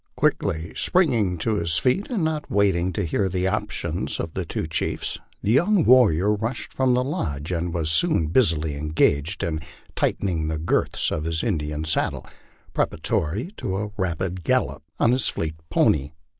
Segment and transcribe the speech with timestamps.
[0.15, 4.65] Quickly springing to his feet, and not waiting to hear the opinions of the two
[4.65, 9.59] chiefs, the young warrior rushed from the lodge, and was soon busily engaged in
[9.95, 12.25] tightening the girths of his Indian saddle,
[12.73, 16.13] preparatory to a rapid gallop on his fleet pony.